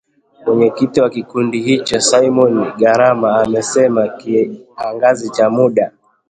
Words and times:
Mwenyekiti 0.45 1.01
wa 1.01 1.09
kikundi 1.09 1.61
hicho 1.61 1.99
Simon 1.99 2.71
Garama 2.77 3.39
anasema 3.41 4.07
kiangazi 4.07 5.29
cha 5.29 5.49
muda 5.49 5.91